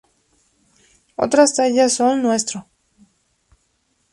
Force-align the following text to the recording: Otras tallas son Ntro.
Otras 1.15 1.53
tallas 1.53 1.93
son 1.93 2.23
Ntro. 2.23 2.65